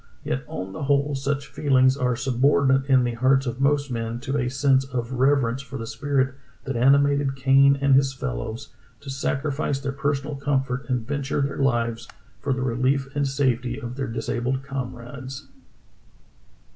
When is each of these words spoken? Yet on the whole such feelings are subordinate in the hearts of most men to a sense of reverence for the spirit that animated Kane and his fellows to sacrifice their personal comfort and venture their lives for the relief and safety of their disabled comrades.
Yet 0.23 0.43
on 0.47 0.73
the 0.73 0.81
whole 0.85 1.13
such 1.13 1.45
feelings 1.45 1.95
are 1.95 2.15
subordinate 2.15 2.87
in 2.89 3.03
the 3.03 3.13
hearts 3.13 3.45
of 3.45 3.61
most 3.61 3.91
men 3.91 4.19
to 4.21 4.35
a 4.35 4.49
sense 4.49 4.83
of 4.83 5.13
reverence 5.13 5.61
for 5.61 5.77
the 5.77 5.85
spirit 5.85 6.33
that 6.63 6.75
animated 6.75 7.35
Kane 7.35 7.77
and 7.79 7.93
his 7.93 8.11
fellows 8.11 8.73
to 9.01 9.11
sacrifice 9.11 9.79
their 9.79 9.91
personal 9.91 10.35
comfort 10.35 10.89
and 10.89 11.07
venture 11.07 11.41
their 11.41 11.59
lives 11.59 12.07
for 12.39 12.51
the 12.51 12.63
relief 12.63 13.15
and 13.15 13.27
safety 13.27 13.79
of 13.79 13.95
their 13.95 14.07
disabled 14.07 14.63
comrades. 14.63 15.47